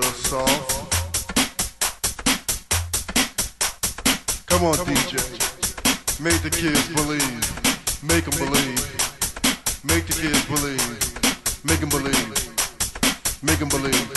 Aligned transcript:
off. 0.00 0.88
Come 4.46 4.64
on, 4.64 4.74
DJ. 4.86 5.18
Make 6.22 6.40
the 6.42 6.50
kids 6.50 6.88
believe. 6.94 8.02
Make 8.02 8.24
them 8.24 8.38
believe. 8.38 9.84
Make 9.84 10.06
the 10.06 10.14
kids 10.14 10.44
believe. 10.46 11.64
Make 11.64 11.80
them 11.80 11.88
believe. 11.88 12.42
Make 13.42 13.58
them 13.58 13.68
believe. 13.68 14.08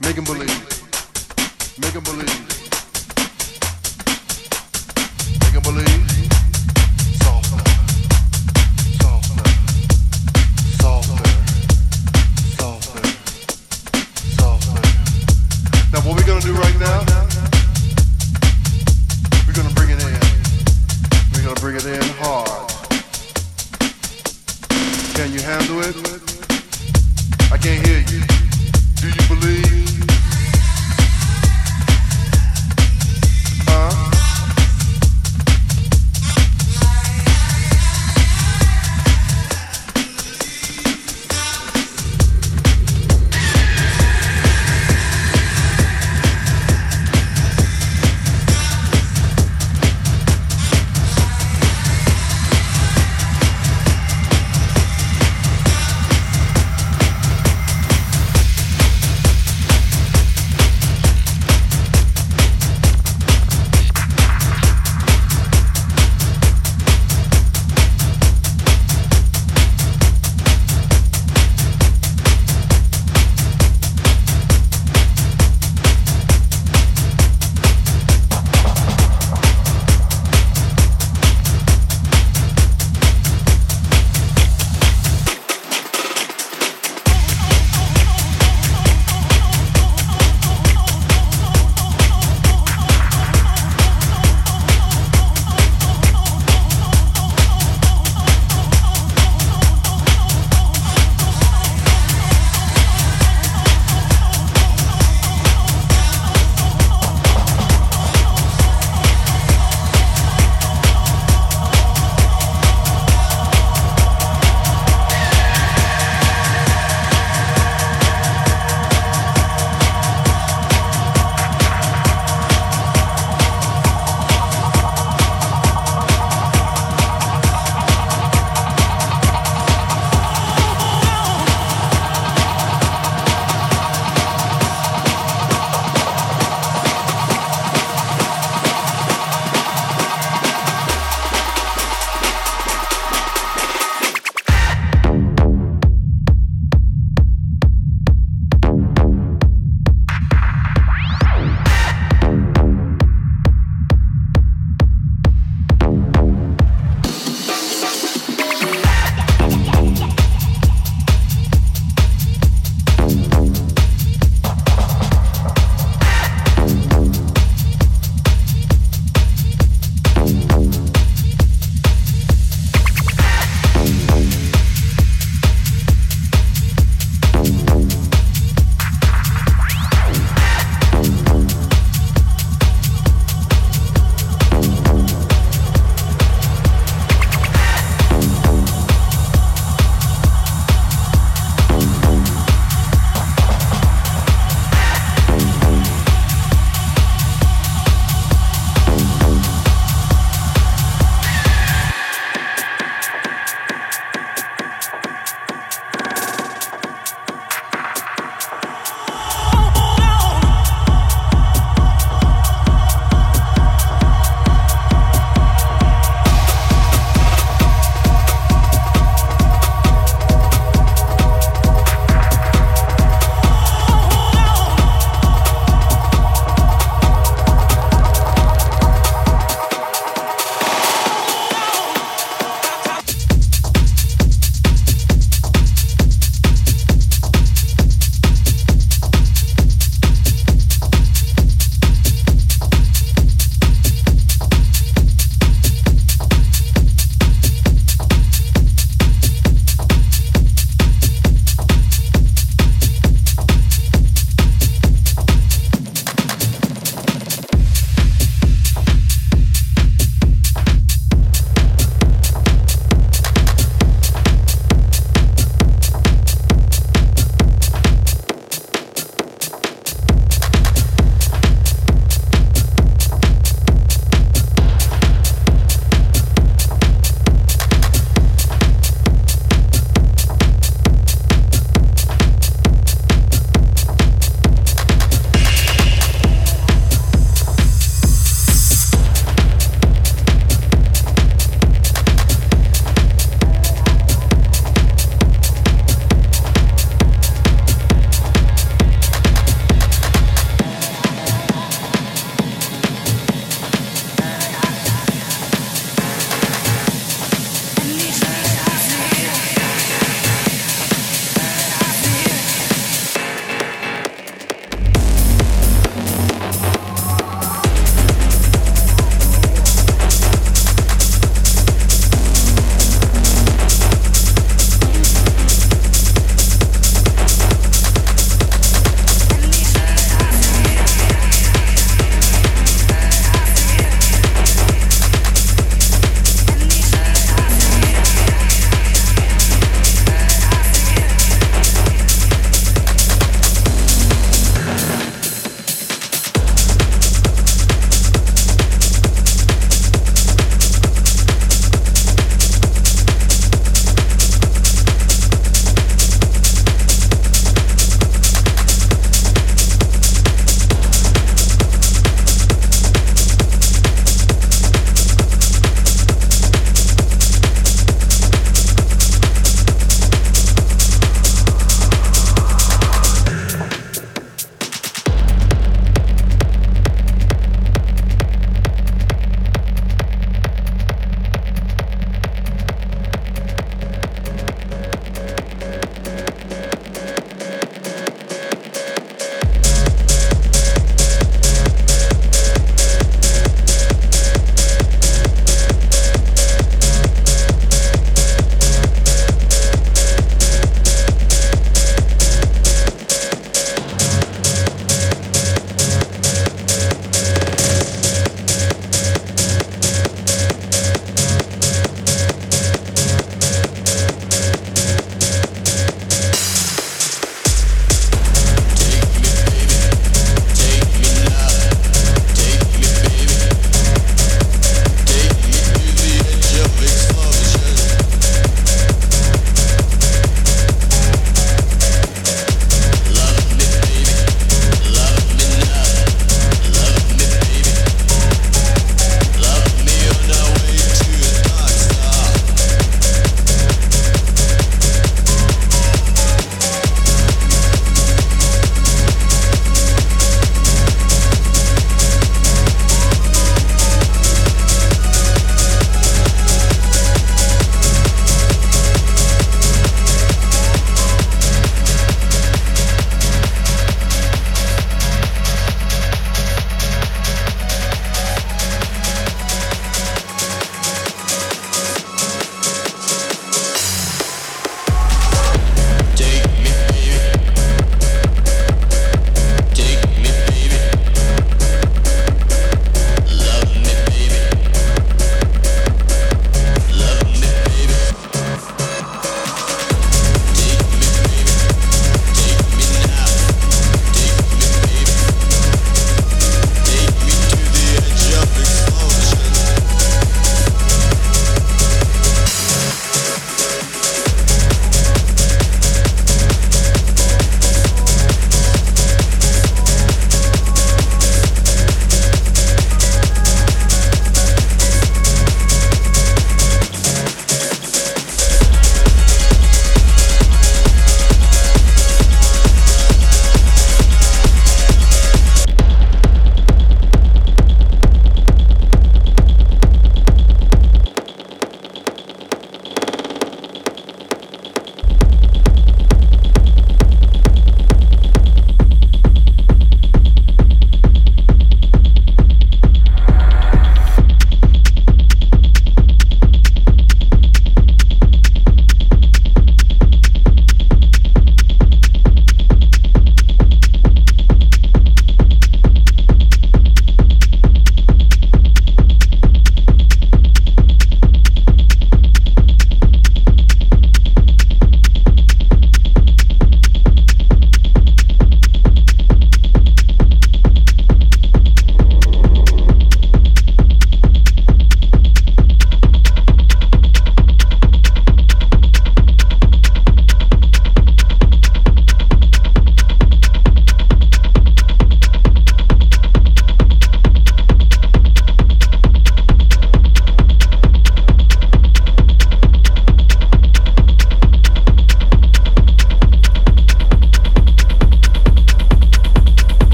Make 0.00 0.16
them 0.16 0.24
believe. 0.24 0.58
Make 1.78 1.92
them 1.92 2.02
believe. 2.04 2.57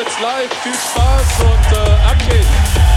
jetzt 0.00 0.20
live. 0.20 0.52
Viel 0.62 0.74
Spaß 0.74 1.40
und 1.40 1.76
äh, 1.76 2.08
ab 2.08 2.16
geht's. 2.28 2.89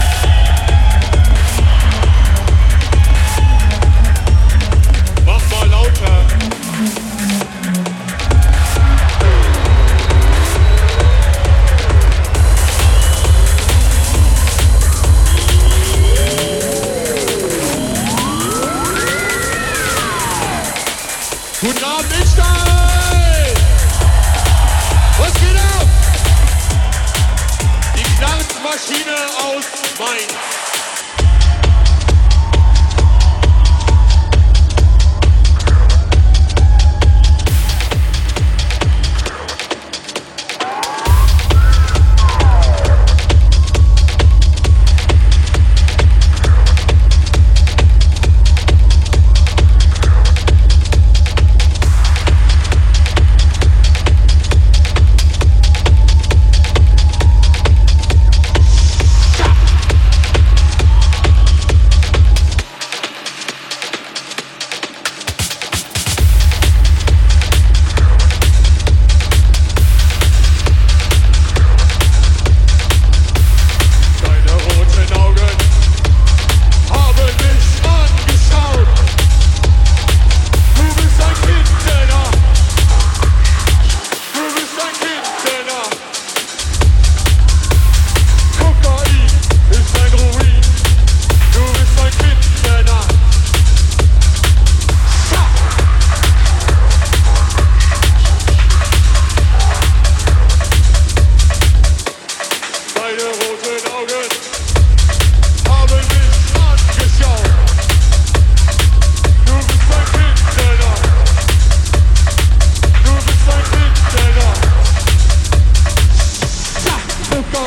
Maschine 28.86 29.16
aus 29.46 29.66
Mainz. 29.98 30.53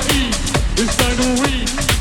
sea 0.08 0.28
is 0.82 1.00
like 1.00 1.18
a. 1.20 1.95